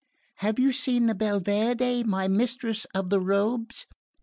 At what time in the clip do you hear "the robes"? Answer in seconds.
3.11-3.85